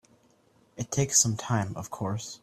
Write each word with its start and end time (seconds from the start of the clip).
It 0.77 0.89
takes 0.89 1.21
time 1.21 1.73
of 1.75 1.91
course. 1.91 2.39